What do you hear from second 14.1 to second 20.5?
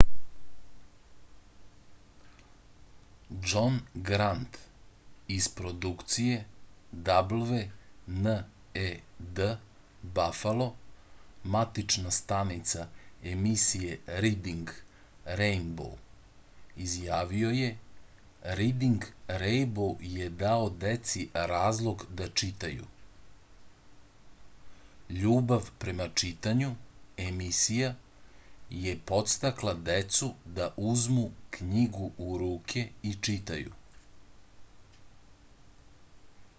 ридинг рејнбоу изјавио је: ридинг рејнбоу је